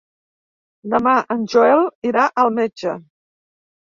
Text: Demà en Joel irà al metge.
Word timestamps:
Demà 0.93 1.11
en 1.35 1.43
Joel 1.53 1.85
irà 2.11 2.23
al 2.45 2.49
metge. 2.57 2.95